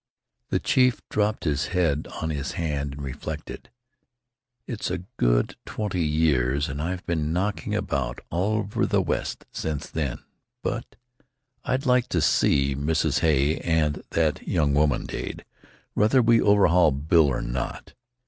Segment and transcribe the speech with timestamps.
[0.49, 3.69] The chief dropped his head on his hand and reflected.
[4.65, 9.87] "It's a good twenty years, and I've been knocking about all over the West since
[9.91, 10.17] then,
[10.63, 10.95] but,
[11.63, 13.19] I'd like to see Mrs.
[13.19, 15.45] Hay and that young woman, Dade,
[15.93, 17.93] whether we overhaul Bill or not.